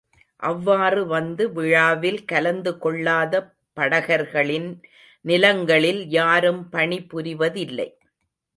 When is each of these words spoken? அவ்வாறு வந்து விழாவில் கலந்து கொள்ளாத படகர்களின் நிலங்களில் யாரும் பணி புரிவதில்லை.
அவ்வாறு 0.43 1.01
வந்து 1.07 1.43
விழாவில் 1.51 2.25
கலந்து 2.25 2.77
கொள்ளாத 2.77 3.33
படகர்களின் 3.77 4.67
நிலங்களில் 5.25 6.01
யாரும் 6.11 6.69
பணி 6.69 6.99
புரிவதில்லை. 7.13 7.89